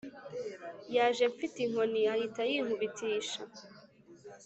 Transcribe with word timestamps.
Yaje 0.95 1.23
mfite 1.33 1.57
inkoni 1.65 2.01
ahita 2.13 2.39
ayinkubitisha 2.45 3.41